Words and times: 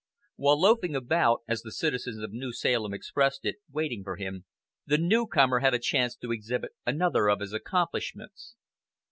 While 0.35 0.59
"loafing 0.59 0.95
about," 0.95 1.41
as 1.47 1.61
the 1.61 1.71
citizens 1.71 2.23
of 2.23 2.31
New 2.31 2.51
Salem 2.53 2.91
expressed 2.91 3.45
it, 3.45 3.57
waiting 3.71 4.03
for 4.03 4.15
him, 4.15 4.45
the 4.87 4.97
newcomer 4.97 5.59
had 5.59 5.75
a 5.75 5.79
chance 5.79 6.15
to 6.15 6.31
exhibit 6.31 6.71
another 6.87 7.29
of 7.29 7.39
his 7.39 7.53
accomplishments. 7.53 8.55